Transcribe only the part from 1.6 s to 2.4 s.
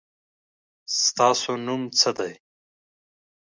نوم څه دی؟